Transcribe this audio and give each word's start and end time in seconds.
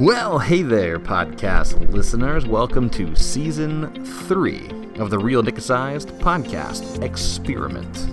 Well, 0.00 0.38
hey 0.38 0.62
there, 0.62 0.98
podcast 0.98 1.92
listeners. 1.92 2.46
Welcome 2.46 2.88
to 2.88 3.14
season 3.14 4.02
three 4.26 4.70
of 4.98 5.10
the 5.10 5.18
Real 5.18 5.42
Dick 5.42 5.60
Sized 5.60 6.08
podcast 6.12 7.04
experiment. 7.04 8.08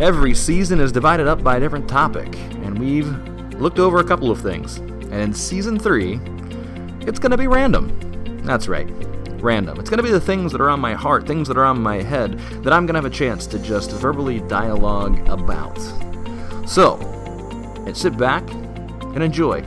Every 0.00 0.34
season 0.34 0.80
is 0.80 0.90
divided 0.90 1.28
up 1.28 1.44
by 1.44 1.58
a 1.58 1.60
different 1.60 1.88
topic, 1.88 2.36
and 2.36 2.76
we've 2.76 3.06
looked 3.60 3.78
over 3.78 4.00
a 4.00 4.04
couple 4.04 4.32
of 4.32 4.40
things. 4.40 4.78
And 4.78 5.14
in 5.14 5.32
season 5.32 5.78
three, 5.78 6.14
it's 7.02 7.20
going 7.20 7.30
to 7.30 7.38
be 7.38 7.46
random. 7.46 8.42
That's 8.42 8.66
right, 8.66 8.90
random. 9.40 9.78
It's 9.78 9.88
going 9.88 9.98
to 9.98 10.02
be 10.02 10.10
the 10.10 10.20
things 10.20 10.50
that 10.50 10.60
are 10.60 10.70
on 10.70 10.80
my 10.80 10.94
heart, 10.94 11.24
things 11.24 11.46
that 11.46 11.56
are 11.56 11.66
on 11.66 11.80
my 11.80 12.02
head, 12.02 12.36
that 12.64 12.72
I'm 12.72 12.84
going 12.84 12.94
to 12.94 13.00
have 13.00 13.04
a 13.04 13.10
chance 13.10 13.46
to 13.46 13.60
just 13.60 13.92
verbally 13.92 14.40
dialogue 14.48 15.20
about. 15.28 15.78
So, 16.68 16.96
and 17.86 17.96
sit 17.96 18.18
back 18.18 18.42
and 18.50 19.22
enjoy 19.22 19.64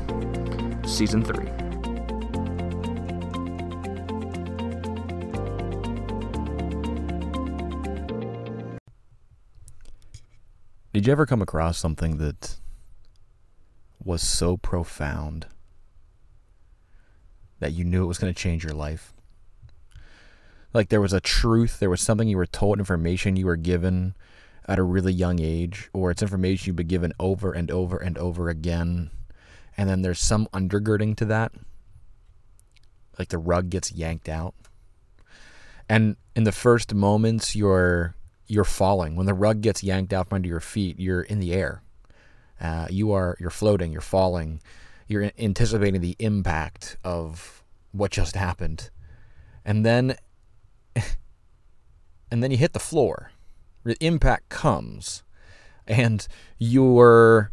Season 0.90 1.24
3. 1.24 1.46
Did 10.92 11.06
you 11.06 11.12
ever 11.12 11.28
come 11.28 11.44
across 11.44 11.78
something 11.78 12.18
that 12.18 12.58
was 14.04 14.24
so 14.24 14.58
profound 14.58 15.46
that 17.60 17.74
you 17.74 17.86
knew 17.86 18.04
it 18.04 18.08
was 18.08 18.18
going 18.18 18.34
to 18.34 18.38
change 18.38 18.64
your 18.64 18.74
life? 18.74 19.14
Like 20.74 20.90
there 20.90 21.00
was 21.00 21.14
a 21.14 21.22
truth, 21.22 21.80
there 21.80 21.92
was 21.92 22.02
something 22.02 22.28
you 22.28 22.36
were 22.36 22.48
told, 22.48 22.80
information 22.80 23.36
you 23.36 23.46
were 23.46 23.56
given 23.56 24.16
at 24.68 24.80
a 24.80 24.84
really 24.84 25.14
young 25.14 25.40
age, 25.40 25.88
or 25.94 26.10
it's 26.10 26.24
information 26.24 26.68
you've 26.68 26.76
been 26.76 26.88
given 26.88 27.14
over 27.20 27.54
and 27.54 27.70
over 27.70 27.98
and 27.98 28.18
over 28.18 28.50
again 28.50 29.12
and 29.80 29.90
then 29.90 30.02
there's 30.02 30.20
some 30.20 30.46
undergirding 30.54 31.16
to 31.16 31.24
that. 31.24 31.54
Like 33.18 33.30
the 33.30 33.38
rug 33.38 33.70
gets 33.70 33.94
yanked 33.94 34.28
out. 34.28 34.54
And 35.88 36.18
in 36.36 36.44
the 36.44 36.52
first 36.52 36.94
moments 36.94 37.56
you're 37.56 38.14
you're 38.46 38.66
falling. 38.66 39.16
When 39.16 39.26
the 39.26 39.34
rug 39.34 39.62
gets 39.62 39.82
yanked 39.82 40.12
out 40.12 40.28
from 40.28 40.36
under 40.36 40.50
your 40.50 40.60
feet 40.60 41.00
you're 41.00 41.22
in 41.22 41.40
the 41.40 41.54
air. 41.54 41.82
Uh, 42.60 42.88
you 42.90 43.14
are 43.14 43.38
you're 43.40 43.50
floating 43.50 43.94
you're 43.94 44.02
falling. 44.02 44.62
You're 45.08 45.32
anticipating 45.40 46.02
the 46.02 46.18
impact 46.20 46.98
of 47.06 47.64
what 47.94 48.12
just 48.12 48.36
happened. 48.36 48.90
And 49.64 49.86
then 49.86 50.18
and 52.30 52.44
then 52.44 52.52
you 52.52 52.58
hit 52.58 52.74
the 52.74 52.80
floor. 52.80 53.32
The 53.86 53.96
impact 54.06 54.50
comes. 54.50 55.24
And 55.88 56.28
you're 56.58 57.50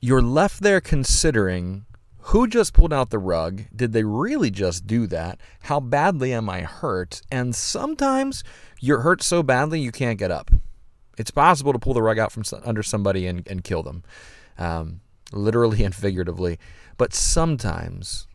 you're 0.00 0.22
left 0.22 0.62
there 0.62 0.80
considering 0.80 1.86
who 2.18 2.48
just 2.48 2.72
pulled 2.72 2.92
out 2.92 3.10
the 3.10 3.18
rug? 3.18 3.62
Did 3.74 3.92
they 3.92 4.02
really 4.02 4.50
just 4.50 4.86
do 4.86 5.06
that? 5.06 5.40
How 5.60 5.78
badly 5.78 6.32
am 6.32 6.50
I 6.50 6.62
hurt? 6.62 7.22
And 7.30 7.54
sometimes 7.54 8.42
you're 8.80 9.00
hurt 9.00 9.22
so 9.22 9.42
badly 9.44 9.80
you 9.80 9.92
can't 9.92 10.18
get 10.18 10.32
up. 10.32 10.50
It's 11.16 11.30
possible 11.30 11.72
to 11.72 11.78
pull 11.78 11.94
the 11.94 12.02
rug 12.02 12.18
out 12.18 12.32
from 12.32 12.42
under 12.64 12.82
somebody 12.82 13.26
and, 13.26 13.46
and 13.46 13.62
kill 13.62 13.82
them, 13.82 14.02
um, 14.58 15.00
literally 15.32 15.84
and 15.84 15.94
figuratively. 15.94 16.58
But 16.96 17.14
sometimes 17.14 18.26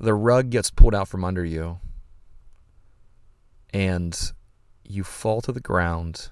the 0.00 0.14
rug 0.14 0.50
gets 0.50 0.70
pulled 0.70 0.94
out 0.94 1.08
from 1.08 1.24
under 1.24 1.44
you 1.44 1.80
and 3.74 4.32
you 4.84 5.04
fall 5.04 5.40
to 5.42 5.52
the 5.52 5.60
ground 5.60 6.30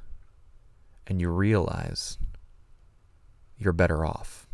and 1.06 1.20
you 1.20 1.28
realize 1.30 2.18
you're 3.60 3.72
better 3.72 4.04
off 4.04 4.48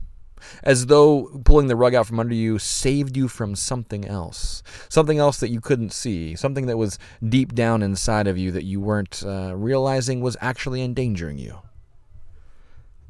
as 0.63 0.87
though 0.87 1.25
pulling 1.45 1.67
the 1.67 1.77
rug 1.77 1.95
out 1.95 2.07
from 2.07 2.21
under 2.21 2.35
you 2.35 2.59
saved 2.59 3.17
you 3.17 3.29
from 3.29 3.55
something 3.55 4.05
else, 4.05 4.63
something 4.89 5.19
else 5.19 5.41
that 5.41 5.51
you 5.51 5.61
couldn't 5.61 5.93
see, 5.93 6.35
something 6.35 6.67
that 6.67 6.77
was 6.77 6.99
deep 7.27 7.55
down 7.55 7.83
inside 7.83 8.27
of 8.27 8.39
you 8.39 8.51
that 8.53 8.65
you 8.65 8.81
weren't 8.81 9.23
uh, 9.25 9.55
realizing 9.57 10.21
was 10.21 10.37
actually 10.41 10.83
endangering 10.83 11.39
you. 11.39 11.59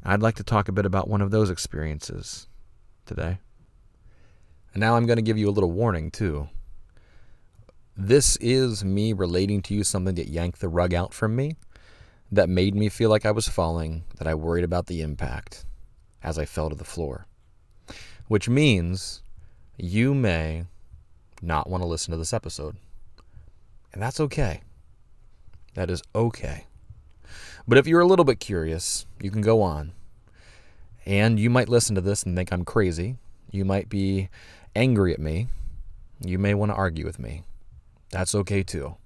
I'd 0.03 0.21
like 0.21 0.35
to 0.35 0.43
talk 0.43 0.67
a 0.67 0.73
bit 0.73 0.85
about 0.85 1.09
one 1.09 1.21
of 1.21 1.31
those 1.31 1.49
experiences 1.49 2.47
today. 3.05 3.39
And 4.73 4.81
now 4.81 4.95
I'm 4.95 5.05
going 5.05 5.17
to 5.17 5.23
give 5.23 5.37
you 5.37 5.49
a 5.49 5.51
little 5.51 5.71
warning, 5.71 6.11
too. 6.11 6.49
This 7.95 8.37
is 8.37 8.85
me 8.85 9.11
relating 9.11 9.61
to 9.63 9.73
you 9.73 9.83
something 9.83 10.15
that 10.15 10.27
yanked 10.27 10.61
the 10.61 10.69
rug 10.69 10.93
out 10.93 11.13
from 11.13 11.35
me, 11.35 11.55
that 12.31 12.47
made 12.47 12.75
me 12.75 12.89
feel 12.89 13.09
like 13.09 13.25
I 13.25 13.31
was 13.31 13.47
falling, 13.47 14.03
that 14.17 14.27
I 14.27 14.35
worried 14.35 14.63
about 14.63 14.85
the 14.85 15.01
impact 15.01 15.65
as 16.27 16.37
I 16.37 16.43
fell 16.43 16.69
to 16.69 16.75
the 16.75 16.83
floor. 16.83 17.25
Which 18.27 18.49
means 18.49 19.21
you 19.77 20.13
may 20.13 20.65
not 21.41 21.69
want 21.69 21.81
to 21.81 21.87
listen 21.87 22.11
to 22.11 22.17
this 22.17 22.33
episode. 22.33 22.75
And 23.93 24.01
that's 24.01 24.19
okay. 24.19 24.59
That 25.75 25.89
is 25.89 26.03
okay. 26.13 26.65
But 27.65 27.77
if 27.77 27.87
you're 27.87 28.01
a 28.01 28.07
little 28.07 28.25
bit 28.25 28.41
curious, 28.41 29.05
you 29.21 29.31
can 29.31 29.41
go 29.41 29.61
on. 29.61 29.93
And 31.05 31.39
you 31.39 31.49
might 31.49 31.69
listen 31.69 31.95
to 31.95 32.01
this 32.01 32.23
and 32.23 32.35
think 32.35 32.51
I'm 32.51 32.65
crazy. 32.65 33.15
You 33.49 33.63
might 33.63 33.87
be 33.87 34.27
angry 34.75 35.13
at 35.13 35.19
me. 35.19 35.47
You 36.19 36.37
may 36.39 36.53
want 36.53 36.71
to 36.71 36.75
argue 36.75 37.05
with 37.05 37.19
me. 37.19 37.43
That's 38.11 38.35
okay 38.35 38.63
too. 38.63 38.97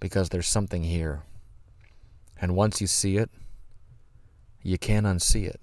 Because 0.00 0.30
there's 0.30 0.48
something 0.48 0.84
here. 0.84 1.22
And 2.40 2.56
once 2.56 2.80
you 2.80 2.86
see 2.86 3.18
it, 3.18 3.30
you 4.62 4.78
can't 4.78 5.06
unsee 5.06 5.44
it. 5.46 5.60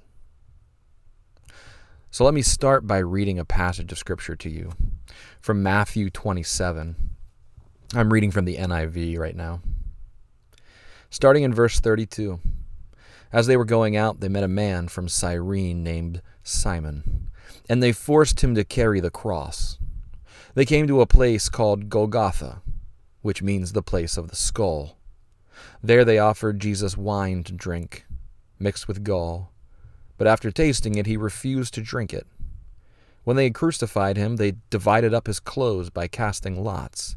So 2.12 2.25
let 2.25 2.34
me 2.34 2.42
start 2.42 2.88
by 2.88 2.97
reading 2.97 3.38
a 3.38 3.46
passage 3.46 3.92
of 3.92 4.00
Scripture 4.00 4.36
to 4.36 4.50
you 4.50 4.72
from 5.40 5.62
Matthew 5.62 6.09
27. 6.09 6.96
I'm 7.94 8.12
reading 8.12 8.31
from 8.31 8.46
the 8.46 8.58
NIV 8.58 9.20
right 9.20 9.36
now. 9.36 9.62
Starting 11.12 11.44
in 11.44 11.53
verse 11.53 11.80
32. 11.80 12.40
As 13.31 13.46
they 13.46 13.56
were 13.56 13.64
going 13.64 13.96
out, 13.96 14.22
they 14.22 14.28
met 14.28 14.44
a 14.44 14.47
man 14.47 14.88
from 14.88 15.08
Cyrene 15.08 15.84
named 15.84 16.24
Simon, 16.42 17.30
and 17.70 17.81
they 17.81 17.92
forced 17.92 18.44
him 18.44 18.56
to 18.56 18.64
carry 18.64 19.00
the 19.00 19.12
cross. 19.12 19.78
They 20.56 20.66
came 20.66 20.88
to 20.88 21.02
a 21.02 21.06
place 21.06 21.47
called 21.47 21.90
Golgotha, 21.90 22.64
which 23.22 23.44
means 23.44 23.74
the 23.74 23.84
place 23.84 24.18
of 24.18 24.30
the 24.30 24.36
skull. 24.36 24.97
There 25.84 26.03
they 26.03 26.18
offered 26.18 26.59
Jesus 26.59 26.97
wine 26.97 27.44
to 27.44 27.53
drink, 27.53 28.08
mixed 28.58 28.88
with 28.88 29.03
gall 29.03 29.52
but 30.19 30.28
after 30.28 30.52
tasting 30.52 30.96
it, 30.96 31.06
he 31.06 31.16
refused 31.16 31.74
to 31.74 31.81
drink 31.81 32.13
it. 32.13 32.28
When 33.24 33.38
they 33.38 33.46
had 33.46 33.53
crucified 33.56 34.18
him, 34.18 34.35
they 34.35 34.56
divided 34.69 35.13
up 35.13 35.28
his 35.28 35.40
clothes 35.40 35.90
by 35.90 36.07
casting 36.09 36.62
lots. 36.62 37.16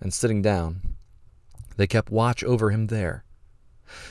And 0.00 0.14
sitting 0.14 0.40
down, 0.40 0.82
they 1.76 1.88
kept 1.88 2.12
watch 2.12 2.44
over 2.44 2.70
him 2.70 2.86
there. 2.86 3.24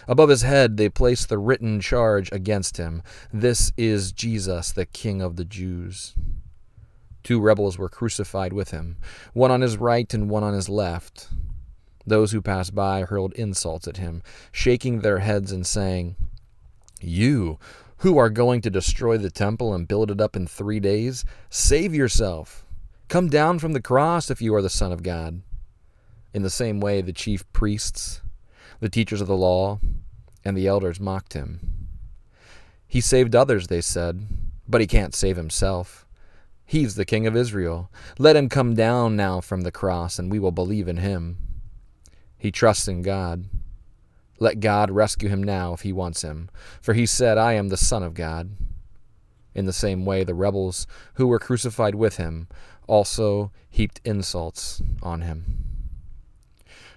Above 0.09 0.27
his 0.27 0.41
head 0.41 0.75
they 0.75 0.89
placed 0.89 1.29
the 1.29 1.37
written 1.37 1.79
charge 1.79 2.29
against 2.33 2.75
him 2.75 3.01
This 3.31 3.71
is 3.77 4.11
Jesus, 4.11 4.73
the 4.73 4.85
King 4.85 5.21
of 5.21 5.37
the 5.37 5.45
Jews. 5.45 6.13
Two 7.23 7.39
rebels 7.39 7.77
were 7.77 7.87
crucified 7.87 8.51
with 8.51 8.71
him, 8.71 8.97
one 9.31 9.51
on 9.51 9.61
his 9.61 9.77
right 9.77 10.13
and 10.13 10.29
one 10.29 10.43
on 10.43 10.53
his 10.53 10.67
left. 10.67 11.29
Those 12.05 12.33
who 12.33 12.41
passed 12.41 12.75
by 12.75 13.03
hurled 13.03 13.33
insults 13.33 13.87
at 13.87 13.97
him, 13.97 14.21
shaking 14.51 14.99
their 14.99 15.19
heads 15.19 15.53
and 15.53 15.65
saying, 15.65 16.17
You 16.99 17.57
who 18.01 18.17
are 18.17 18.31
going 18.31 18.61
to 18.61 18.69
destroy 18.69 19.15
the 19.15 19.29
temple 19.29 19.75
and 19.75 19.87
build 19.87 20.09
it 20.09 20.19
up 20.19 20.35
in 20.35 20.47
three 20.47 20.79
days, 20.79 21.23
save 21.51 21.93
yourself. 21.93 22.65
Come 23.07 23.29
down 23.29 23.59
from 23.59 23.73
the 23.73 23.81
cross 23.81 24.31
if 24.31 24.41
you 24.41 24.55
are 24.55 24.61
the 24.61 24.71
Son 24.71 24.91
of 24.91 25.03
God. 25.03 25.43
In 26.33 26.41
the 26.41 26.49
same 26.49 26.79
way, 26.79 27.01
the 27.01 27.13
chief 27.13 27.51
priests, 27.53 28.21
the 28.79 28.89
teachers 28.89 29.21
of 29.21 29.27
the 29.27 29.35
law, 29.35 29.79
and 30.43 30.57
the 30.57 30.65
elders 30.65 30.99
mocked 30.99 31.33
him. 31.33 31.59
He 32.87 33.01
saved 33.01 33.35
others, 33.35 33.67
they 33.67 33.81
said, 33.81 34.25
but 34.67 34.81
he 34.81 34.87
can't 34.87 35.13
save 35.13 35.37
himself. 35.37 36.07
He's 36.65 36.95
the 36.95 37.05
King 37.05 37.27
of 37.27 37.35
Israel. 37.35 37.91
Let 38.17 38.35
him 38.35 38.49
come 38.49 38.73
down 38.73 39.15
now 39.15 39.41
from 39.41 39.61
the 39.61 39.71
cross, 39.71 40.17
and 40.17 40.31
we 40.31 40.39
will 40.39 40.51
believe 40.51 40.87
in 40.87 40.97
him. 40.97 41.37
He 42.35 42.49
trusts 42.49 42.87
in 42.87 43.03
God. 43.03 43.45
Let 44.41 44.59
God 44.59 44.89
rescue 44.89 45.29
him 45.29 45.43
now 45.43 45.71
if 45.73 45.81
he 45.81 45.93
wants 45.93 46.23
him, 46.23 46.49
for 46.81 46.95
he 46.95 47.05
said, 47.05 47.37
I 47.37 47.53
am 47.53 47.69
the 47.69 47.77
Son 47.77 48.01
of 48.01 48.15
God. 48.15 48.49
In 49.53 49.67
the 49.67 49.71
same 49.71 50.03
way, 50.03 50.23
the 50.23 50.33
rebels 50.33 50.87
who 51.13 51.27
were 51.27 51.37
crucified 51.37 51.93
with 51.93 52.17
him 52.17 52.47
also 52.87 53.51
heaped 53.69 54.01
insults 54.03 54.81
on 55.03 55.21
him. 55.21 55.43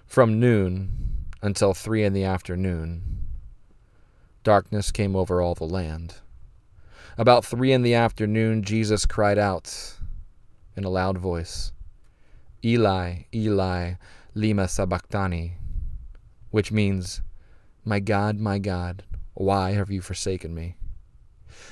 From 0.07 0.39
noon 0.39 1.27
until 1.43 1.75
three 1.75 2.03
in 2.03 2.13
the 2.13 2.23
afternoon, 2.23 3.27
darkness 4.43 4.89
came 4.89 5.15
over 5.15 5.39
all 5.39 5.53
the 5.53 5.65
land. 5.65 6.15
About 7.15 7.45
three 7.45 7.71
in 7.71 7.83
the 7.83 7.93
afternoon, 7.93 8.63
Jesus 8.63 9.05
cried 9.05 9.37
out 9.37 9.97
in 10.75 10.83
a 10.83 10.89
loud 10.89 11.19
voice, 11.19 11.73
Eli, 12.63 13.25
Eli, 13.31 13.93
lema 14.35 14.67
sabachthani, 14.67 15.57
which 16.49 16.71
means, 16.71 17.21
my 17.85 17.99
God, 17.99 18.39
my 18.39 18.57
God, 18.57 19.03
why 19.35 19.71
have 19.71 19.91
you 19.91 20.01
forsaken 20.01 20.53
me? 20.53 20.75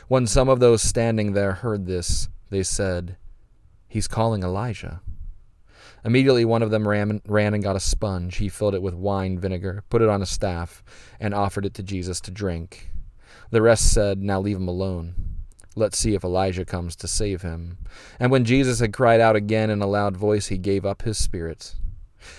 When 0.07 0.27
some 0.27 0.47
of 0.47 0.59
those 0.59 0.81
standing 0.81 1.33
there 1.33 1.53
heard 1.53 1.85
this, 1.85 2.29
They 2.49 2.63
said, 2.63 3.17
He's 3.87 4.07
calling 4.07 4.43
Elijah. 4.43 5.01
Immediately, 6.05 6.45
one 6.45 6.61
of 6.61 6.69
them 6.69 6.87
ran, 6.87 7.21
ran 7.25 7.53
and 7.53 7.63
got 7.63 7.75
a 7.75 7.79
sponge. 7.79 8.37
He 8.37 8.49
filled 8.49 8.75
it 8.75 8.81
with 8.81 8.93
wine 8.93 9.39
vinegar, 9.39 9.83
put 9.89 10.01
it 10.01 10.09
on 10.09 10.21
a 10.21 10.27
staff, 10.27 10.83
and 11.19 11.33
offered 11.33 11.65
it 11.65 11.73
to 11.75 11.83
Jesus 11.83 12.21
to 12.21 12.31
drink. 12.31 12.91
The 13.49 13.61
rest 13.61 13.91
said, 13.91 14.21
Now 14.21 14.39
leave 14.39 14.57
him 14.57 14.67
alone. 14.67 15.15
Let's 15.75 15.97
see 15.97 16.13
if 16.13 16.23
Elijah 16.23 16.65
comes 16.65 16.95
to 16.97 17.07
save 17.07 17.41
him. 17.41 17.79
And 18.19 18.31
when 18.31 18.45
Jesus 18.45 18.79
had 18.79 18.93
cried 18.93 19.19
out 19.19 19.35
again 19.35 19.71
in 19.71 19.81
a 19.81 19.87
loud 19.87 20.15
voice, 20.15 20.47
he 20.47 20.57
gave 20.59 20.85
up 20.85 21.01
his 21.01 21.17
spirit. 21.17 21.73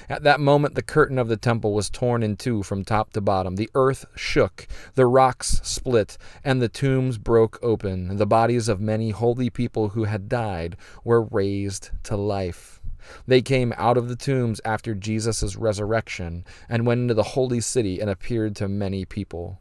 At 0.09 0.23
that 0.23 0.41
moment, 0.41 0.75
the 0.75 0.83
curtain 0.83 1.19
of 1.19 1.29
the 1.29 1.37
temple 1.37 1.73
was 1.73 1.91
torn 1.91 2.23
in 2.23 2.37
two 2.37 2.63
from 2.63 2.85
top 2.85 3.13
to 3.13 3.21
bottom. 3.21 3.57
The 3.57 3.71
earth 3.75 4.07
shook, 4.15 4.67
the 4.95 5.07
rocks 5.07 5.61
split, 5.63 6.19
and 6.43 6.61
the 6.61 6.69
tombs 6.69 7.19
broke 7.19 7.59
open. 7.63 8.11
And 8.11 8.19
The 8.19 8.27
bodies 8.27 8.69
of 8.69 8.81
many 8.81 9.11
holy 9.11 9.51
people 9.51 9.91
who 9.91 10.05
had 10.05 10.29
died 10.29 10.77
were 11.05 11.23
raised 11.23 11.91
to 12.05 12.17
life. 12.17 12.81
They 13.27 13.43
came 13.43 13.75
out 13.77 13.97
of 13.97 14.09
the 14.09 14.17
tombs 14.17 14.61
after 14.65 14.95
Jesus' 14.95 15.57
resurrection 15.57 16.45
and 16.69 16.87
went 16.87 17.03
into 17.03 17.15
the 17.15 17.23
holy 17.23 17.61
city 17.61 18.01
and 18.01 18.09
appeared 18.09 18.57
to 18.57 18.69
many 18.69 19.05
people. 19.05 19.61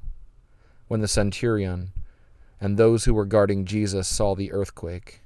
When 0.88 1.02
the 1.02 1.08
centurion 1.08 1.92
and 2.62 2.78
those 2.78 3.06
who 3.06 3.14
were 3.14 3.26
guarding 3.26 3.66
Jesus 3.66 4.08
saw 4.08 4.36
the 4.36 4.52
earthquake 4.52 5.22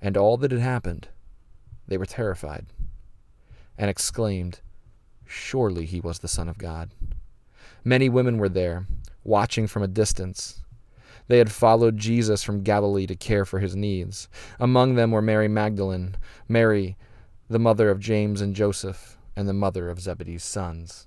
and 0.00 0.16
all 0.16 0.36
that 0.38 0.50
had 0.50 0.60
happened, 0.60 1.08
they 1.86 1.98
were 1.98 2.06
terrified 2.06 2.66
and 3.80 3.88
exclaimed, 3.88 4.60
Surely 5.24 5.86
he 5.86 6.00
was 6.00 6.18
the 6.18 6.28
Son 6.28 6.50
of 6.50 6.58
God. 6.58 6.90
Many 7.82 8.10
women 8.10 8.36
were 8.36 8.50
there, 8.50 8.86
watching 9.24 9.66
from 9.66 9.82
a 9.82 9.88
distance. 9.88 10.62
They 11.28 11.38
had 11.38 11.50
followed 11.50 11.96
Jesus 11.96 12.42
from 12.42 12.62
Galilee 12.62 13.06
to 13.06 13.16
care 13.16 13.46
for 13.46 13.58
his 13.58 13.74
needs. 13.74 14.28
Among 14.58 14.96
them 14.96 15.12
were 15.12 15.22
Mary 15.22 15.48
Magdalene, 15.48 16.16
Mary, 16.46 16.98
the 17.48 17.58
mother 17.58 17.88
of 17.88 18.00
James 18.00 18.42
and 18.42 18.54
Joseph, 18.54 19.16
and 19.34 19.48
the 19.48 19.54
mother 19.54 19.88
of 19.88 19.98
Zebedee's 19.98 20.44
sons. 20.44 21.06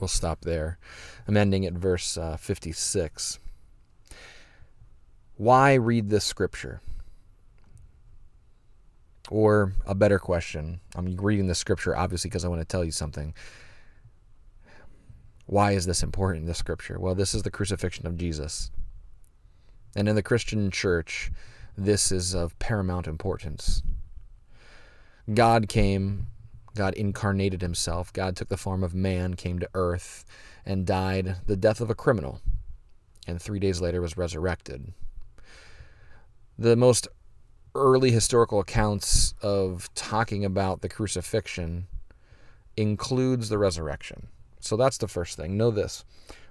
We'll 0.00 0.08
stop 0.08 0.40
there. 0.42 0.78
I'm 1.26 1.36
ending 1.36 1.66
at 1.66 1.74
verse 1.74 2.16
uh, 2.16 2.38
56. 2.38 3.38
Why 5.36 5.74
read 5.74 6.08
this 6.08 6.24
scripture? 6.24 6.80
Or 9.30 9.74
a 9.86 9.94
better 9.94 10.18
question, 10.18 10.80
I'm 10.94 11.16
reading 11.16 11.46
the 11.46 11.54
scripture 11.54 11.96
obviously 11.96 12.30
because 12.30 12.44
I 12.44 12.48
want 12.48 12.60
to 12.60 12.66
tell 12.66 12.84
you 12.84 12.92
something. 12.92 13.34
Why 15.46 15.72
is 15.72 15.86
this 15.86 16.02
important, 16.02 16.46
this 16.46 16.58
scripture? 16.58 16.98
Well, 16.98 17.14
this 17.14 17.34
is 17.34 17.42
the 17.42 17.50
crucifixion 17.50 18.06
of 18.06 18.16
Jesus. 18.16 18.70
And 19.96 20.08
in 20.08 20.14
the 20.14 20.22
Christian 20.22 20.70
church, 20.70 21.30
this 21.76 22.12
is 22.12 22.34
of 22.34 22.58
paramount 22.58 23.06
importance. 23.06 23.82
God 25.32 25.68
came, 25.68 26.26
God 26.74 26.94
incarnated 26.94 27.62
himself, 27.62 28.12
God 28.12 28.36
took 28.36 28.48
the 28.48 28.56
form 28.56 28.82
of 28.82 28.94
man, 28.94 29.34
came 29.34 29.58
to 29.58 29.68
earth, 29.74 30.24
and 30.66 30.86
died 30.86 31.36
the 31.46 31.56
death 31.56 31.80
of 31.80 31.90
a 31.90 31.94
criminal, 31.94 32.40
and 33.26 33.40
three 33.40 33.58
days 33.58 33.80
later 33.80 34.00
was 34.00 34.16
resurrected. 34.16 34.92
The 36.58 36.76
most 36.76 37.08
early 37.78 38.10
historical 38.10 38.60
accounts 38.60 39.34
of 39.42 39.88
talking 39.94 40.44
about 40.44 40.80
the 40.80 40.88
crucifixion 40.88 41.86
includes 42.76 43.48
the 43.48 43.58
resurrection. 43.58 44.28
So 44.60 44.76
that's 44.76 44.98
the 44.98 45.08
first 45.08 45.36
thing. 45.36 45.56
Know 45.56 45.70
this. 45.70 46.04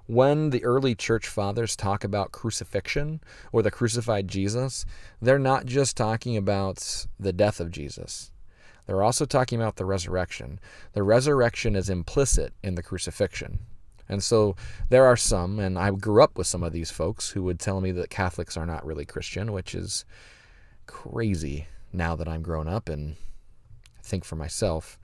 When 0.07 0.51
the 0.51 0.63
early 0.63 0.95
church 0.95 1.27
fathers 1.27 1.75
talk 1.75 2.03
about 2.03 2.31
crucifixion 2.31 3.19
or 3.51 3.61
the 3.61 3.71
crucified 3.71 4.27
Jesus, 4.27 4.85
they're 5.21 5.37
not 5.37 5.65
just 5.65 5.97
talking 5.97 6.37
about 6.37 7.07
the 7.19 7.33
death 7.33 7.59
of 7.59 7.71
Jesus. 7.71 8.31
They're 8.85 9.03
also 9.03 9.25
talking 9.25 9.59
about 9.59 9.75
the 9.75 9.85
resurrection. 9.85 10.59
The 10.93 11.03
resurrection 11.03 11.75
is 11.75 11.89
implicit 11.89 12.53
in 12.63 12.75
the 12.75 12.83
crucifixion. 12.83 13.59
And 14.07 14.23
so 14.23 14.55
there 14.89 15.05
are 15.05 15.17
some, 15.17 15.59
and 15.59 15.77
I 15.77 15.91
grew 15.91 16.23
up 16.23 16.37
with 16.37 16.47
some 16.47 16.63
of 16.63 16.71
these 16.71 16.89
folks 16.89 17.31
who 17.31 17.43
would 17.43 17.59
tell 17.59 17.81
me 17.81 17.91
that 17.91 18.09
Catholics 18.09 18.55
are 18.55 18.65
not 18.65 18.85
really 18.85 19.05
Christian, 19.05 19.51
which 19.51 19.75
is 19.75 20.05
crazy 20.87 21.67
now 21.93 22.15
that 22.15 22.27
I'm 22.27 22.41
grown 22.41 22.67
up 22.67 22.89
and 22.89 23.15
think 24.01 24.25
for 24.25 24.35
myself. 24.35 24.97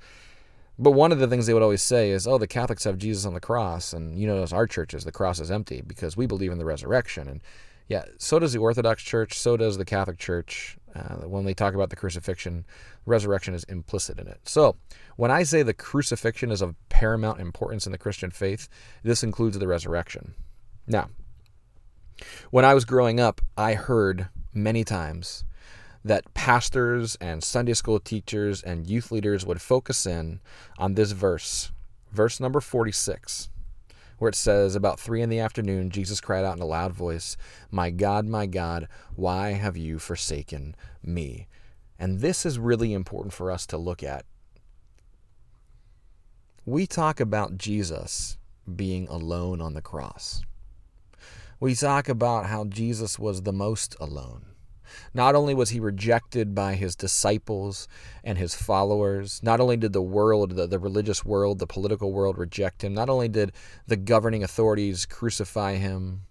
But 0.80 0.92
one 0.92 1.12
of 1.12 1.20
the 1.20 1.28
things 1.28 1.46
they 1.46 1.54
would 1.54 1.62
always 1.62 1.84
say 1.84 2.10
is, 2.10 2.26
oh, 2.26 2.38
the 2.38 2.48
Catholics 2.48 2.86
have 2.86 2.98
Jesus 2.98 3.26
on 3.26 3.34
the 3.34 3.40
cross. 3.40 3.94
And 3.94 4.18
you 4.18 4.26
notice 4.26 4.52
our 4.52 4.66
churches, 4.66 5.04
the 5.04 5.12
cross 5.12 5.40
is 5.40 5.52
empty 5.52 5.82
because 5.86 6.18
we 6.18 6.26
believe 6.26 6.52
in 6.52 6.58
the 6.58 6.66
resurrection. 6.66 7.28
And 7.28 7.42
yeah, 7.88 8.06
so 8.18 8.40
does 8.40 8.54
the 8.54 8.60
Orthodox 8.60 9.04
Church, 9.04 9.38
so 9.38 9.56
does 9.56 9.78
the 9.78 9.86
Catholic 9.86 10.18
Church. 10.18 10.78
Uh, 10.96 11.28
when 11.28 11.44
they 11.44 11.54
talk 11.54 11.74
about 11.74 11.90
the 11.90 11.96
crucifixion, 11.96 12.66
resurrection 13.06 13.54
is 13.54 13.64
implicit 13.66 14.20
in 14.20 14.28
it. 14.28 14.40
So 14.46 14.76
when 15.16 15.32
I 15.32 15.44
say 15.44 15.64
the 15.64 15.74
crucifixion 15.74 16.52
is 16.52 16.62
of 16.62 16.76
paramount 16.90 17.40
importance 17.40 17.86
in 17.86 17.92
the 17.92 17.98
Christian 17.98 18.32
faith, 18.32 18.70
this 19.04 19.24
includes 19.24 19.58
the 19.60 19.68
resurrection. 19.68 20.36
Now, 20.88 21.10
when 22.52 22.64
I 22.64 22.74
was 22.74 22.86
growing 22.86 23.20
up, 23.20 23.42
I 23.58 23.74
heard 23.74 24.30
many 24.54 24.84
times 24.84 25.44
that 26.04 26.34
pastors 26.34 27.16
and 27.22 27.44
Sunday 27.44 27.74
school 27.74 28.00
teachers 28.00 28.62
and 28.62 28.88
youth 28.88 29.12
leaders 29.12 29.46
would 29.46 29.62
focus 29.62 30.06
in 30.06 30.42
on 30.78 30.96
this 30.96 31.12
verse, 31.12 31.72
verse 32.12 32.40
number 32.40 32.60
46, 32.60 33.50
where 34.18 34.30
it 34.30 34.36
says, 34.36 34.76
About 34.76 35.00
three 35.00 35.22
in 35.22 35.30
the 35.30 35.40
afternoon, 35.40 35.90
Jesus 35.90 36.20
cried 36.20 36.44
out 36.44 36.58
in 36.58 36.62
a 36.62 36.68
loud 36.68 36.94
voice, 36.94 37.38
My 37.72 37.90
God, 37.90 38.26
my 38.26 38.46
God, 38.46 38.88
why 39.16 39.52
have 39.52 39.78
you 39.78 40.00
forsaken 40.00 40.76
me? 41.02 41.48
And 41.98 42.20
this 42.20 42.46
is 42.46 42.60
really 42.60 42.94
important 42.94 43.34
for 43.34 43.50
us 43.50 43.66
to 43.68 43.78
look 43.78 44.04
at. 44.04 44.26
We 46.66 46.88
talk 46.88 47.20
about 47.20 47.58
Jesus 47.58 48.38
being 48.76 49.08
alone 49.08 49.62
on 49.62 49.74
the 49.74 49.82
cross. 49.82 50.42
We 51.60 51.76
talk 51.76 52.10
about 52.10 52.48
how 52.48 52.66
Jesus 52.66 53.18
was 53.18 53.44
the 53.44 53.54
most 53.54 53.96
alone. 54.00 54.53
Not 55.14 55.36
only 55.36 55.54
was 55.54 55.70
he 55.70 55.80
rejected 55.80 56.54
by 56.54 56.76
his 56.76 56.96
disciples 56.96 57.88
and 58.24 58.38
his 58.38 58.56
followers, 58.56 59.42
not 59.44 59.60
only 59.60 59.78
did 59.78 59.94
the 59.94 60.02
world, 60.02 60.52
the, 60.56 60.68
the 60.68 60.80
religious 60.80 61.24
world, 61.24 61.60
the 61.60 61.68
political 61.68 62.12
world 62.12 62.38
reject 62.38 62.84
him, 62.84 62.94
not 62.94 63.10
only 63.10 63.28
did 63.28 63.52
the 63.88 63.98
governing 63.98 64.44
authorities 64.44 65.06
crucify 65.06 65.76
him, 65.76 66.22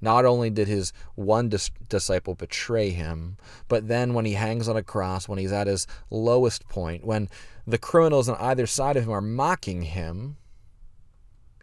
not 0.00 0.24
only 0.24 0.50
did 0.50 0.66
his 0.66 0.92
one 1.14 1.48
dis- 1.48 1.70
disciple 1.88 2.34
betray 2.34 2.90
him, 2.90 3.36
but 3.68 3.88
then 3.88 4.14
when 4.14 4.24
he 4.24 4.34
hangs 4.34 4.68
on 4.68 4.76
a 4.76 4.82
cross, 4.82 5.28
when 5.28 5.38
he's 5.38 5.52
at 5.52 5.68
his 5.68 5.86
lowest 6.10 6.68
point, 6.68 7.04
when 7.04 7.28
the 7.66 7.78
criminals 7.78 8.28
on 8.28 8.36
either 8.40 8.66
side 8.66 8.96
of 8.96 9.04
him 9.04 9.12
are 9.12 9.20
mocking 9.20 9.82
him, 9.82 10.36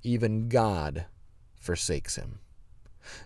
even 0.04 0.48
God 0.48 1.06
forsakes 1.60 2.16
him. 2.16 2.40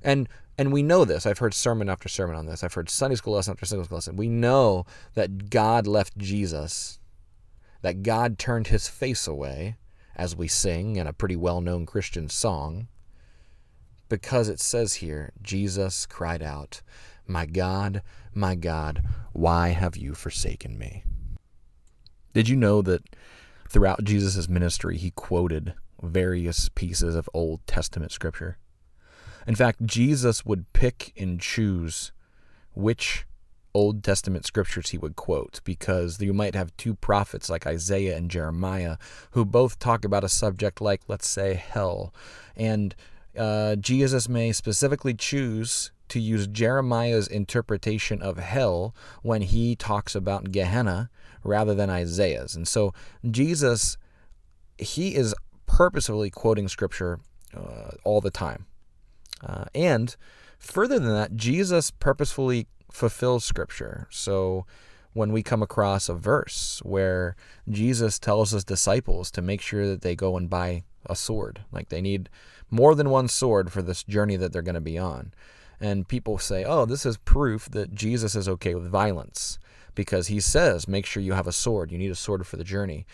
And 0.02 0.28
and 0.58 0.72
we 0.72 0.84
know 0.84 1.04
this. 1.04 1.25
I've 1.25 1.40
heard 1.40 1.54
sermon 1.54 1.90
after 1.90 2.08
sermon 2.08 2.36
on 2.36 2.46
this. 2.46 2.63
I've 2.63 2.75
heard 2.75 2.90
Sunday 2.90 3.16
school 3.16 3.34
lesson 3.34 3.54
after 3.54 3.66
Sunday 3.66 3.86
school 3.86 3.98
lesson. 3.98 4.16
We 4.16 4.30
know 4.30 4.86
that 5.16 5.50
God 5.50 5.88
left 5.88 6.18
Jesus, 6.18 7.00
that 7.82 8.04
God 8.04 8.38
turned 8.38 8.68
his 8.68 8.88
face 8.88 9.28
away, 9.28 9.78
as 10.16 10.36
we 10.36 10.48
sing 10.48 10.96
in 10.96 11.08
a 11.08 11.13
pretty 11.13 11.36
well 11.36 11.62
known 11.62 11.86
Christian 11.86 12.30
song, 12.30 12.88
because 14.10 14.48
it 14.48 14.60
says 14.60 14.96
here, 14.96 15.32
Jesus 15.42 16.06
cried 16.06 16.44
out, 16.44 16.82
My 17.25 17.46
God, 17.46 18.04
my 18.34 18.54
God, 18.54 19.04
why 19.32 19.70
have 19.70 19.98
you 19.98 20.13
forsaken 20.13 20.78
me? 20.78 21.04
Did 22.34 22.48
you 22.48 22.56
know 22.56 22.82
that 22.84 23.16
throughout 23.70 24.04
Jesus' 24.04 24.48
ministry, 24.48 24.98
he 24.98 25.12
quoted 25.12 25.74
various 26.02 26.70
pieces 26.70 27.16
of 27.16 27.30
Old 27.34 27.66
Testament 27.66 28.12
scripture? 28.12 28.58
In 29.48 29.56
fact, 29.56 29.86
Jesus 29.86 30.46
would 30.46 30.72
pick 30.74 31.14
and 31.18 31.40
choose 31.40 32.12
which 32.74 33.26
Old 33.74 34.04
Testament 34.04 34.46
scriptures 34.46 34.92
he 34.92 34.98
would 34.98 35.16
quote 35.16 35.60
because 35.64 36.22
you 36.22 36.34
might 36.34 36.56
have 36.56 36.76
two 36.78 36.94
prophets 36.94 37.50
like 37.50 37.66
Isaiah 37.66 38.16
and 38.16 38.30
Jeremiah 38.30 38.98
who 39.32 39.46
both 39.46 39.80
talk 39.80 40.06
about 40.06 40.24
a 40.24 40.30
subject 40.30 40.80
like, 40.80 41.02
let's 41.08 41.28
say, 41.28 41.56
hell. 41.56 42.14
And 42.56 42.96
uh, 43.38 43.76
Jesus 43.78 44.30
may 44.30 44.52
specifically 44.52 45.14
choose 45.14 45.92
to 46.10 46.20
use 46.20 46.46
Jeremiah's 46.46 47.28
interpretation 47.28 48.22
of 48.22 48.38
hell 48.38 48.94
when 49.24 49.42
he 49.42 49.76
talks 49.76 50.14
about 50.14 50.52
Gehenna 50.52 51.10
rather 51.44 51.74
than 51.74 51.90
Isaiah's. 51.90 52.56
And 52.56 52.68
so 52.68 52.94
Jesus, 53.30 53.98
he 54.78 55.16
is 55.16 55.34
purposefully 55.66 56.30
quoting 56.30 56.68
scripture 56.68 57.20
uh, 57.56 57.92
all 58.04 58.22
the 58.22 58.30
time. 58.30 58.68
Uh, 59.46 59.66
and 59.76 60.16
further 60.58 61.00
than 61.00 61.14
that, 61.14 61.36
Jesus 61.36 61.92
purposefully 61.92 62.68
fulfills 62.92 63.44
Scripture. 63.44 64.08
So 64.10 64.66
when 65.14 65.32
we 65.32 65.44
come 65.44 65.62
across 65.62 66.10
a 66.10 66.14
verse 66.14 66.82
where 66.84 67.36
Jesus 67.70 68.20
tells 68.20 68.52
his 68.52 68.64
disciples 68.64 69.30
to 69.32 69.42
make 69.42 69.62
sure 69.62 69.88
that 69.88 70.02
they 70.02 70.16
go 70.16 70.38
and 70.38 70.50
buy 70.50 70.84
a 71.06 71.16
sword, 71.16 71.62
like 71.72 71.90
they 71.90 72.02
need 72.02 72.30
more 72.70 72.96
than 72.96 73.10
one 73.10 73.28
sword 73.28 73.72
for 73.72 73.82
this 73.82 74.04
journey 74.04 74.36
that 74.38 74.52
they're 74.52 74.62
going 74.62 74.74
to 74.76 74.82
be 74.82 74.98
on. 74.98 75.34
And 75.80 76.08
people 76.08 76.38
say, 76.38 76.64
oh, 76.64 76.86
this 76.86 77.06
is 77.06 77.18
proof 77.18 77.70
that 77.72 77.94
Jesus 77.94 78.36
is 78.36 78.48
okay 78.48 78.74
with 78.74 78.88
violence 78.88 79.60
because 79.96 80.28
he 80.28 80.40
says, 80.40 80.88
make 80.88 81.06
sure 81.06 81.22
you 81.22 81.34
have 81.34 81.48
a 81.48 81.52
sword. 81.52 81.92
You 81.92 81.98
need 81.98 82.12
a 82.12 82.16
sword 82.16 82.48
for 82.48 82.58
the 82.58 82.64
journey. 82.64 83.06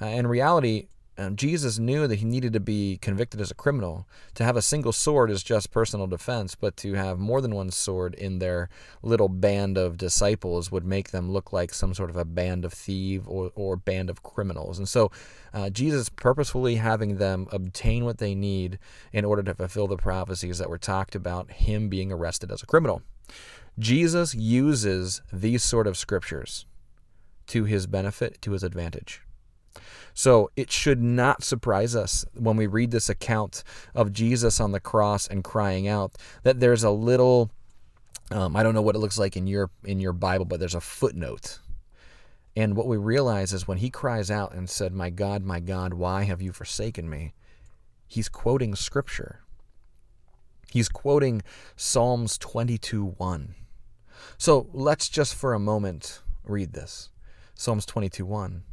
Uh, 0.00 0.06
in 0.06 0.26
reality, 0.26 0.86
Jesus 1.34 1.80
knew 1.80 2.06
that 2.06 2.20
he 2.20 2.24
needed 2.24 2.52
to 2.52 2.60
be 2.60 2.96
convicted 3.02 3.40
as 3.40 3.50
a 3.50 3.54
criminal. 3.54 4.06
To 4.34 4.44
have 4.44 4.56
a 4.56 4.62
single 4.62 4.92
sword 4.92 5.30
is 5.30 5.42
just 5.42 5.72
personal 5.72 6.06
defense, 6.06 6.54
but 6.54 6.76
to 6.78 6.94
have 6.94 7.18
more 7.18 7.40
than 7.40 7.56
one 7.56 7.72
sword 7.72 8.14
in 8.14 8.38
their 8.38 8.68
little 9.02 9.28
band 9.28 9.76
of 9.76 9.96
disciples 9.96 10.70
would 10.70 10.84
make 10.84 11.10
them 11.10 11.32
look 11.32 11.52
like 11.52 11.74
some 11.74 11.92
sort 11.92 12.10
of 12.10 12.16
a 12.16 12.24
band 12.24 12.64
of 12.64 12.72
thieves 12.72 13.26
or, 13.26 13.50
or 13.56 13.76
band 13.76 14.10
of 14.10 14.22
criminals. 14.22 14.78
And 14.78 14.88
so 14.88 15.10
uh, 15.52 15.70
Jesus 15.70 16.08
purposefully 16.08 16.76
having 16.76 17.16
them 17.16 17.48
obtain 17.50 18.04
what 18.04 18.18
they 18.18 18.36
need 18.36 18.78
in 19.12 19.24
order 19.24 19.42
to 19.42 19.54
fulfill 19.54 19.88
the 19.88 19.96
prophecies 19.96 20.58
that 20.58 20.70
were 20.70 20.78
talked 20.78 21.16
about 21.16 21.50
him 21.50 21.88
being 21.88 22.12
arrested 22.12 22.52
as 22.52 22.62
a 22.62 22.66
criminal. 22.66 23.02
Jesus 23.76 24.34
uses 24.34 25.20
these 25.32 25.64
sort 25.64 25.88
of 25.88 25.96
scriptures 25.96 26.64
to 27.48 27.64
his 27.64 27.88
benefit, 27.88 28.40
to 28.42 28.52
his 28.52 28.62
advantage. 28.62 29.22
So 30.14 30.50
it 30.56 30.70
should 30.70 31.00
not 31.00 31.44
surprise 31.44 31.94
us 31.94 32.24
when 32.34 32.56
we 32.56 32.66
read 32.66 32.90
this 32.90 33.08
account 33.08 33.62
of 33.94 34.12
Jesus 34.12 34.60
on 34.60 34.72
the 34.72 34.80
cross 34.80 35.26
and 35.26 35.44
crying 35.44 35.88
out 35.88 36.12
that 36.42 36.60
there's 36.60 36.84
a 36.84 36.90
little 36.90 37.50
um, 38.30 38.56
I 38.56 38.62
don't 38.62 38.74
know 38.74 38.82
what 38.82 38.94
it 38.94 38.98
looks 38.98 39.18
like 39.18 39.36
in 39.36 39.46
your 39.46 39.70
in 39.84 40.00
your 40.00 40.12
Bible, 40.12 40.44
but 40.44 40.60
there's 40.60 40.74
a 40.74 40.80
footnote. 40.80 41.60
And 42.56 42.76
what 42.76 42.86
we 42.86 42.96
realize 42.96 43.52
is 43.52 43.68
when 43.68 43.78
he 43.78 43.88
cries 43.88 44.30
out 44.30 44.52
and 44.52 44.68
said, 44.68 44.92
"My 44.92 45.10
God, 45.10 45.44
my 45.44 45.60
God, 45.60 45.94
why 45.94 46.24
have 46.24 46.42
you 46.42 46.52
forsaken 46.52 47.08
me?" 47.08 47.32
He's 48.06 48.28
quoting 48.28 48.74
scripture. 48.74 49.40
He's 50.70 50.88
quoting 50.88 51.42
Psalms 51.76 52.36
22:1. 52.38 53.54
So 54.36 54.68
let's 54.72 55.08
just 55.08 55.34
for 55.34 55.54
a 55.54 55.58
moment 55.58 56.20
read 56.44 56.72
this. 56.74 57.10
Psalms 57.54 57.86
22:1. 57.86 58.64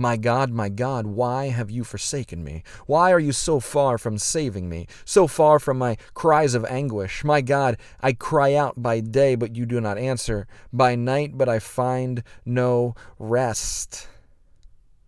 My 0.00 0.16
God, 0.16 0.50
my 0.50 0.68
God, 0.68 1.08
why 1.08 1.48
have 1.48 1.72
you 1.72 1.82
forsaken 1.82 2.44
me? 2.44 2.62
Why 2.86 3.10
are 3.12 3.18
you 3.18 3.32
so 3.32 3.58
far 3.58 3.98
from 3.98 4.16
saving 4.16 4.68
me, 4.68 4.86
so 5.04 5.26
far 5.26 5.58
from 5.58 5.76
my 5.76 5.96
cries 6.14 6.54
of 6.54 6.64
anguish? 6.66 7.24
My 7.24 7.40
God, 7.40 7.76
I 8.00 8.12
cry 8.12 8.54
out 8.54 8.80
by 8.80 9.00
day, 9.00 9.34
but 9.34 9.56
you 9.56 9.66
do 9.66 9.80
not 9.80 9.98
answer, 9.98 10.46
by 10.72 10.94
night, 10.94 11.36
but 11.36 11.48
I 11.48 11.58
find 11.58 12.22
no 12.46 12.94
rest. 13.18 14.06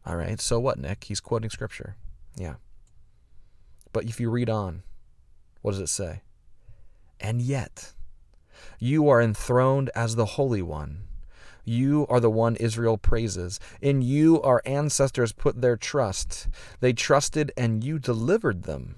All 0.04 0.16
right, 0.16 0.40
so 0.40 0.58
what, 0.58 0.76
Nick? 0.76 1.04
He's 1.04 1.20
quoting 1.20 1.50
scripture. 1.50 1.94
Yeah. 2.36 2.54
But 3.92 4.06
if 4.06 4.18
you 4.18 4.28
read 4.28 4.50
on, 4.50 4.82
what 5.62 5.70
does 5.70 5.80
it 5.80 5.88
say? 5.88 6.22
And 7.20 7.40
yet, 7.40 7.92
you 8.80 9.08
are 9.08 9.22
enthroned 9.22 9.88
as 9.94 10.16
the 10.16 10.26
Holy 10.26 10.62
One. 10.62 11.04
You 11.64 12.06
are 12.08 12.20
the 12.20 12.30
one 12.30 12.56
Israel 12.56 12.98
praises. 12.98 13.60
In 13.80 14.02
you 14.02 14.40
our 14.42 14.62
ancestors 14.64 15.32
put 15.32 15.60
their 15.60 15.76
trust. 15.76 16.48
They 16.80 16.92
trusted 16.92 17.52
and 17.56 17.84
you 17.84 17.98
delivered 17.98 18.64
them. 18.64 18.96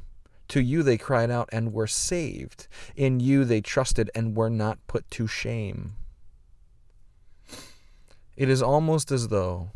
To 0.49 0.61
you 0.61 0.83
they 0.83 0.99
cried 0.99 1.31
out 1.31 1.49
and 1.53 1.73
were 1.73 1.87
saved. 1.87 2.69
In 2.95 3.21
you 3.21 3.45
they 3.45 3.61
trusted 3.61 4.11
and 4.15 4.37
were 4.37 4.51
not 4.51 4.79
put 4.87 5.11
to 5.13 5.27
shame. 5.27 5.95
It 8.37 8.49
is 8.49 8.63
almost 8.63 9.13
as 9.13 9.29
though 9.29 9.71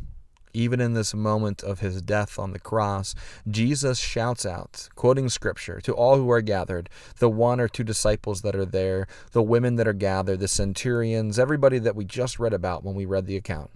even 0.56 0.80
in 0.80 0.94
this 0.94 1.14
moment 1.14 1.62
of 1.62 1.80
his 1.80 2.00
death 2.00 2.38
on 2.38 2.52
the 2.52 2.58
cross, 2.58 3.14
Jesus 3.46 3.98
shouts 3.98 4.46
out, 4.46 4.88
quoting 4.94 5.28
scripture, 5.28 5.80
to 5.82 5.92
all 5.92 6.16
who 6.16 6.30
are 6.30 6.40
gathered, 6.40 6.88
the 7.18 7.28
one 7.28 7.60
or 7.60 7.68
two 7.68 7.84
disciples 7.84 8.40
that 8.40 8.56
are 8.56 8.64
there, 8.64 9.06
the 9.32 9.42
women 9.42 9.76
that 9.76 9.86
are 9.86 9.92
gathered, 9.92 10.40
the 10.40 10.48
centurions, 10.48 11.38
everybody 11.38 11.78
that 11.78 11.94
we 11.94 12.06
just 12.06 12.38
read 12.38 12.54
about 12.54 12.82
when 12.82 12.94
we 12.94 13.04
read 13.04 13.26
the 13.26 13.36
account. 13.36 13.70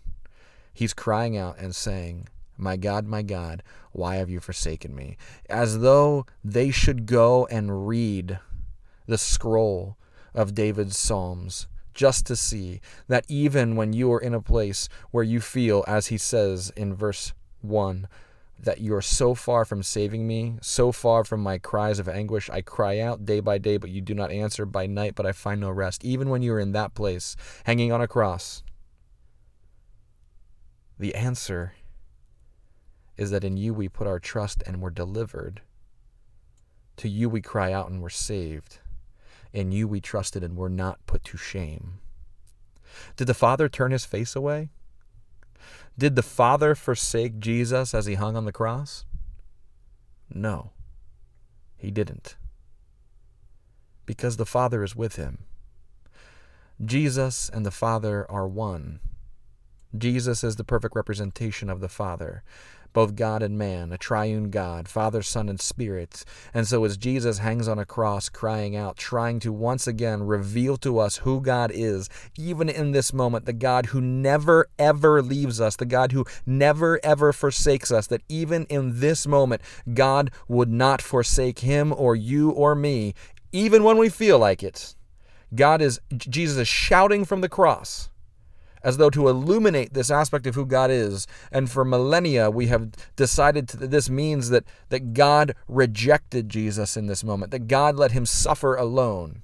He's 0.72 0.94
crying 0.94 1.36
out 1.36 1.58
and 1.58 1.76
saying, 1.76 2.28
My 2.56 2.78
God, 2.78 3.06
my 3.06 3.20
God, 3.20 3.62
why 3.92 4.16
have 4.16 4.30
you 4.30 4.40
forsaken 4.40 4.94
me? 4.94 5.18
As 5.50 5.80
though 5.80 6.24
they 6.42 6.70
should 6.70 7.04
go 7.04 7.46
and 7.46 7.86
read 7.86 8.38
the 9.06 9.18
scroll 9.18 9.98
of 10.34 10.54
David's 10.54 10.96
Psalms 10.96 11.66
just 12.00 12.24
to 12.24 12.34
see 12.34 12.80
that 13.08 13.26
even 13.28 13.76
when 13.76 13.92
you 13.92 14.10
are 14.10 14.18
in 14.18 14.32
a 14.32 14.40
place 14.40 14.88
where 15.10 15.22
you 15.22 15.38
feel, 15.38 15.84
as 15.86 16.06
he 16.06 16.16
says 16.16 16.72
in 16.74 16.94
verse 16.94 17.34
1, 17.60 18.08
that 18.58 18.80
you 18.80 18.94
are 18.94 19.02
so 19.02 19.34
far 19.34 19.66
from 19.66 19.82
saving 19.82 20.26
me, 20.26 20.56
so 20.62 20.92
far 20.92 21.24
from 21.24 21.42
my 21.42 21.58
cries 21.58 21.98
of 21.98 22.08
anguish. 22.08 22.48
I 22.48 22.62
cry 22.62 23.00
out 23.00 23.26
day 23.26 23.40
by 23.40 23.58
day, 23.58 23.76
but 23.76 23.90
you 23.90 24.00
do 24.00 24.14
not 24.14 24.32
answer, 24.32 24.64
by 24.64 24.86
night, 24.86 25.14
but 25.14 25.26
I 25.26 25.32
find 25.32 25.60
no 25.60 25.68
rest. 25.68 26.02
Even 26.02 26.30
when 26.30 26.40
you 26.40 26.54
are 26.54 26.58
in 26.58 26.72
that 26.72 26.94
place, 26.94 27.36
hanging 27.64 27.92
on 27.92 28.00
a 28.00 28.08
cross, 28.08 28.62
the 30.98 31.14
answer 31.14 31.74
is 33.18 33.30
that 33.30 33.44
in 33.44 33.58
you 33.58 33.74
we 33.74 33.90
put 33.90 34.06
our 34.06 34.18
trust 34.18 34.62
and 34.66 34.80
we're 34.80 34.88
delivered. 34.88 35.60
To 36.96 37.10
you 37.10 37.28
we 37.28 37.42
cry 37.42 37.74
out 37.74 37.90
and 37.90 38.00
we're 38.00 38.08
saved. 38.08 38.78
In 39.52 39.72
you 39.72 39.88
we 39.88 40.00
trusted 40.00 40.44
and 40.44 40.56
were 40.56 40.68
not 40.68 41.04
put 41.06 41.24
to 41.24 41.36
shame. 41.36 41.98
Did 43.16 43.26
the 43.26 43.34
Father 43.34 43.68
turn 43.68 43.92
his 43.92 44.04
face 44.04 44.36
away? 44.36 44.70
Did 45.98 46.16
the 46.16 46.22
Father 46.22 46.74
forsake 46.74 47.38
Jesus 47.38 47.94
as 47.94 48.06
he 48.06 48.14
hung 48.14 48.36
on 48.36 48.44
the 48.44 48.52
cross? 48.52 49.04
No, 50.32 50.70
he 51.76 51.90
didn't. 51.90 52.36
Because 54.06 54.36
the 54.36 54.46
Father 54.46 54.82
is 54.82 54.96
with 54.96 55.16
him. 55.16 55.44
Jesus 56.84 57.50
and 57.52 57.66
the 57.66 57.70
Father 57.70 58.30
are 58.30 58.48
one. 58.48 59.00
Jesus 59.96 60.44
is 60.44 60.56
the 60.56 60.64
perfect 60.64 60.94
representation 60.94 61.68
of 61.68 61.80
the 61.80 61.88
Father 61.88 62.42
both 62.92 63.14
God 63.14 63.42
and 63.42 63.56
man, 63.56 63.92
a 63.92 63.98
triune 63.98 64.50
God, 64.50 64.88
Father, 64.88 65.22
Son, 65.22 65.48
and 65.48 65.60
Spirit. 65.60 66.24
And 66.52 66.66
so 66.66 66.84
as 66.84 66.96
Jesus 66.96 67.38
hangs 67.38 67.68
on 67.68 67.78
a 67.78 67.84
cross 67.84 68.28
crying 68.28 68.76
out, 68.76 68.96
trying 68.96 69.40
to 69.40 69.52
once 69.52 69.86
again 69.86 70.22
reveal 70.22 70.76
to 70.78 70.98
us 70.98 71.18
who 71.18 71.40
God 71.40 71.70
is, 71.72 72.08
even 72.36 72.68
in 72.68 72.92
this 72.92 73.12
moment, 73.12 73.46
the 73.46 73.52
God 73.52 73.86
who 73.86 74.00
never 74.00 74.66
ever 74.78 75.22
leaves 75.22 75.60
us, 75.60 75.76
the 75.76 75.86
God 75.86 76.12
who 76.12 76.24
never 76.44 77.00
ever 77.02 77.32
forsakes 77.32 77.90
us, 77.90 78.06
that 78.08 78.22
even 78.28 78.66
in 78.66 79.00
this 79.00 79.26
moment, 79.26 79.62
God 79.94 80.30
would 80.48 80.70
not 80.70 81.00
forsake 81.00 81.60
him 81.60 81.92
or 81.96 82.14
you 82.14 82.50
or 82.50 82.74
me, 82.74 83.14
even 83.52 83.84
when 83.84 83.96
we 83.96 84.08
feel 84.08 84.38
like 84.38 84.62
it. 84.62 84.94
God 85.54 85.82
is, 85.82 86.00
Jesus 86.16 86.58
is 86.58 86.68
shouting 86.68 87.24
from 87.24 87.40
the 87.40 87.48
cross 87.48 88.09
as 88.82 88.96
though 88.96 89.10
to 89.10 89.28
illuminate 89.28 89.94
this 89.94 90.10
aspect 90.10 90.46
of 90.46 90.54
who 90.54 90.66
God 90.66 90.90
is. 90.90 91.26
And 91.52 91.70
for 91.70 91.84
millennia, 91.84 92.50
we 92.50 92.66
have 92.68 92.90
decided 93.16 93.68
that 93.68 93.90
this 93.90 94.10
means 94.10 94.50
that, 94.50 94.64
that 94.88 95.12
God 95.12 95.54
rejected 95.68 96.48
Jesus 96.48 96.96
in 96.96 97.06
this 97.06 97.24
moment, 97.24 97.50
that 97.52 97.68
God 97.68 97.96
let 97.96 98.12
him 98.12 98.26
suffer 98.26 98.76
alone. 98.76 99.42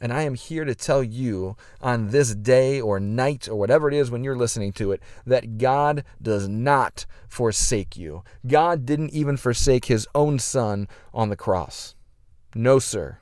And 0.00 0.12
I 0.14 0.22
am 0.22 0.34
here 0.34 0.64
to 0.64 0.74
tell 0.74 1.02
you 1.02 1.56
on 1.82 2.08
this 2.08 2.34
day 2.34 2.80
or 2.80 2.98
night 2.98 3.48
or 3.48 3.56
whatever 3.56 3.86
it 3.86 3.94
is 3.94 4.10
when 4.10 4.24
you're 4.24 4.36
listening 4.36 4.72
to 4.74 4.92
it 4.92 5.02
that 5.26 5.58
God 5.58 6.04
does 6.22 6.48
not 6.48 7.04
forsake 7.28 7.98
you. 7.98 8.24
God 8.46 8.86
didn't 8.86 9.12
even 9.12 9.36
forsake 9.36 9.86
his 9.86 10.08
own 10.14 10.38
son 10.38 10.88
on 11.12 11.28
the 11.28 11.36
cross. 11.36 11.94
No, 12.54 12.78
sir. 12.78 13.19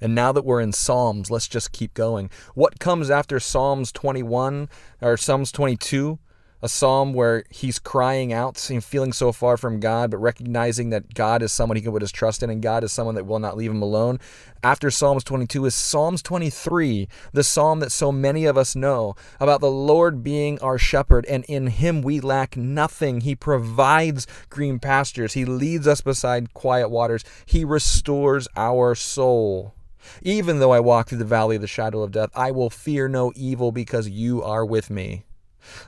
And 0.00 0.14
now 0.14 0.32
that 0.32 0.44
we're 0.44 0.60
in 0.60 0.72
Psalms, 0.72 1.30
let's 1.30 1.48
just 1.48 1.72
keep 1.72 1.94
going. 1.94 2.30
What 2.54 2.78
comes 2.78 3.10
after 3.10 3.40
Psalms 3.40 3.92
21 3.92 4.68
or 5.00 5.16
Psalms 5.16 5.52
22? 5.52 6.18
A 6.62 6.68
psalm 6.68 7.12
where 7.12 7.44
he's 7.50 7.78
crying 7.78 8.32
out 8.32 8.56
feeling 8.56 9.12
so 9.12 9.32
far 9.32 9.58
from 9.58 9.80
God, 9.80 10.10
but 10.10 10.16
recognizing 10.16 10.88
that 10.90 11.12
God 11.12 11.42
is 11.42 11.52
someone 11.52 11.76
he 11.76 11.82
can 11.82 11.92
put 11.92 12.00
his 12.00 12.10
trust 12.10 12.42
in 12.42 12.48
and 12.48 12.62
God 12.62 12.82
is 12.82 12.90
someone 12.90 13.16
that 13.16 13.26
will 13.26 13.38
not 13.38 13.58
leave 13.58 13.70
him 13.70 13.82
alone. 13.82 14.18
After 14.62 14.90
Psalms 14.90 15.24
22 15.24 15.66
is 15.66 15.74
Psalms 15.74 16.22
23, 16.22 17.06
the 17.32 17.44
psalm 17.44 17.80
that 17.80 17.92
so 17.92 18.10
many 18.10 18.46
of 18.46 18.56
us 18.56 18.74
know 18.74 19.14
about 19.38 19.60
the 19.60 19.70
Lord 19.70 20.24
being 20.24 20.58
our 20.60 20.78
shepherd, 20.78 21.26
and 21.26 21.44
in 21.44 21.66
him 21.66 22.00
we 22.00 22.18
lack 22.18 22.56
nothing. 22.56 23.20
He 23.20 23.34
provides 23.34 24.26
green 24.48 24.78
pastures, 24.78 25.34
he 25.34 25.44
leads 25.44 25.86
us 25.86 26.00
beside 26.00 26.54
quiet 26.54 26.88
waters, 26.88 27.24
he 27.44 27.62
restores 27.66 28.48
our 28.56 28.94
soul. 28.94 29.74
Even 30.22 30.58
though 30.58 30.72
I 30.72 30.80
walk 30.80 31.08
through 31.08 31.18
the 31.18 31.24
valley 31.24 31.56
of 31.56 31.62
the 31.62 31.68
shadow 31.68 32.02
of 32.02 32.12
death, 32.12 32.30
I 32.34 32.50
will 32.50 32.70
fear 32.70 33.08
no 33.08 33.32
evil 33.36 33.72
because 33.72 34.08
you 34.08 34.42
are 34.42 34.64
with 34.64 34.90
me. 34.90 35.24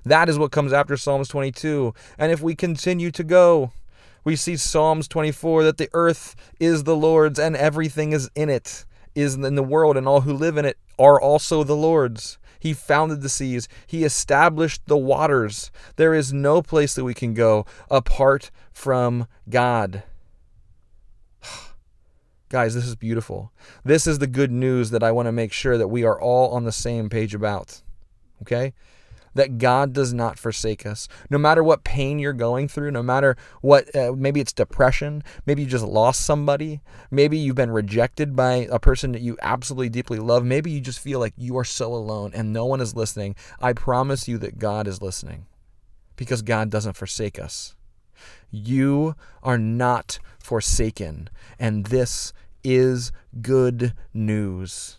That 0.04 0.28
is 0.28 0.38
what 0.38 0.52
comes 0.52 0.72
after 0.72 0.96
Psalms 0.96 1.28
22. 1.28 1.94
And 2.18 2.32
if 2.32 2.40
we 2.40 2.54
continue 2.54 3.10
to 3.10 3.24
go, 3.24 3.72
we 4.24 4.36
see 4.36 4.56
Psalms 4.56 5.06
24 5.08 5.64
that 5.64 5.76
the 5.78 5.90
earth 5.92 6.34
is 6.58 6.84
the 6.84 6.96
Lord's 6.96 7.38
and 7.38 7.56
everything 7.56 8.12
is 8.12 8.30
in 8.34 8.48
it, 8.48 8.84
is 9.14 9.34
in 9.34 9.54
the 9.54 9.62
world, 9.62 9.96
and 9.96 10.08
all 10.08 10.22
who 10.22 10.32
live 10.32 10.56
in 10.56 10.64
it 10.64 10.78
are 10.98 11.20
also 11.20 11.62
the 11.62 11.76
Lord's. 11.76 12.38
He 12.58 12.72
founded 12.72 13.20
the 13.22 13.28
seas. 13.28 13.68
He 13.86 14.02
established 14.02 14.82
the 14.86 14.96
waters. 14.96 15.70
There 15.96 16.14
is 16.14 16.32
no 16.32 16.62
place 16.62 16.94
that 16.94 17.04
we 17.04 17.14
can 17.14 17.34
go 17.34 17.66
apart 17.90 18.50
from 18.72 19.28
God. 19.48 20.02
Guys, 22.48 22.76
this 22.76 22.86
is 22.86 22.94
beautiful. 22.94 23.52
This 23.84 24.06
is 24.06 24.20
the 24.20 24.28
good 24.28 24.52
news 24.52 24.90
that 24.90 25.02
I 25.02 25.10
want 25.10 25.26
to 25.26 25.32
make 25.32 25.52
sure 25.52 25.76
that 25.76 25.88
we 25.88 26.04
are 26.04 26.20
all 26.20 26.52
on 26.52 26.64
the 26.64 26.72
same 26.72 27.08
page 27.08 27.34
about. 27.34 27.82
Okay? 28.42 28.72
That 29.34 29.58
God 29.58 29.92
does 29.92 30.14
not 30.14 30.38
forsake 30.38 30.86
us. 30.86 31.08
No 31.28 31.38
matter 31.38 31.64
what 31.64 31.82
pain 31.82 32.20
you're 32.20 32.32
going 32.32 32.68
through, 32.68 32.92
no 32.92 33.02
matter 33.02 33.36
what, 33.62 33.94
uh, 33.96 34.12
maybe 34.16 34.40
it's 34.40 34.52
depression, 34.52 35.24
maybe 35.44 35.62
you 35.62 35.68
just 35.68 35.84
lost 35.84 36.24
somebody, 36.24 36.80
maybe 37.10 37.36
you've 37.36 37.56
been 37.56 37.72
rejected 37.72 38.36
by 38.36 38.68
a 38.70 38.78
person 38.78 39.10
that 39.12 39.22
you 39.22 39.36
absolutely 39.42 39.88
deeply 39.88 40.20
love, 40.20 40.44
maybe 40.44 40.70
you 40.70 40.80
just 40.80 41.00
feel 41.00 41.18
like 41.18 41.34
you 41.36 41.58
are 41.58 41.64
so 41.64 41.92
alone 41.92 42.30
and 42.32 42.52
no 42.52 42.64
one 42.64 42.80
is 42.80 42.94
listening. 42.94 43.34
I 43.60 43.72
promise 43.72 44.28
you 44.28 44.38
that 44.38 44.58
God 44.58 44.86
is 44.86 45.02
listening 45.02 45.46
because 46.14 46.42
God 46.42 46.70
doesn't 46.70 46.96
forsake 46.96 47.40
us. 47.40 47.74
You 48.50 49.14
are 49.42 49.58
not 49.58 50.18
forsaken, 50.38 51.28
and 51.58 51.86
this 51.86 52.32
is 52.64 53.12
good 53.42 53.94
news. 54.14 54.98